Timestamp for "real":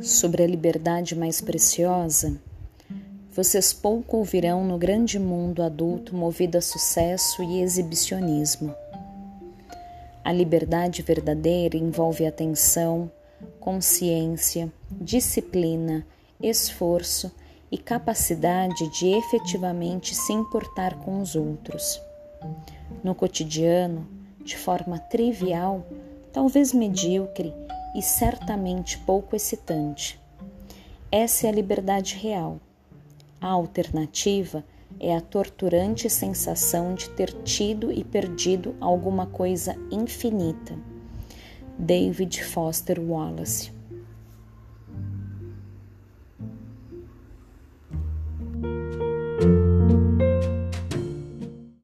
32.16-32.60